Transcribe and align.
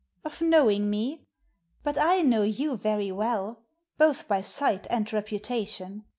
"Of 0.25 0.41
knowing 0.41 0.89
me? 0.89 1.27
But 1.83 1.95
I 1.95 2.23
know 2.23 2.41
you 2.41 2.75
very 2.75 3.11
well, 3.11 3.61
both 3.99 4.27
by 4.27 4.41
sight 4.41 4.87
and 4.89 5.13
reputation. 5.13 6.05